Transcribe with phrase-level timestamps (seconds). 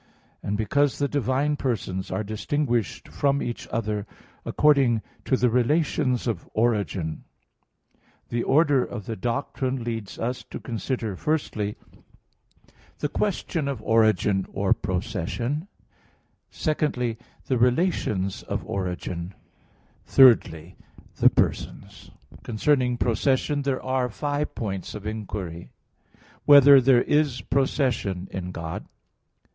[0.41, 4.07] And because the divine Persons are distinguished from each other
[4.47, 7.23] according to the relations of origin,
[8.29, 11.75] the order of the doctrine leads us to consider firstly,
[12.97, 15.67] the question of origin or procession;
[16.49, 19.35] secondly, the relations of origin;
[20.03, 20.77] thirdly,
[21.17, 22.09] the persons.
[22.41, 25.69] Concerning procession there are five points of inquiry:
[26.45, 28.87] (1) Whether there is procession in God?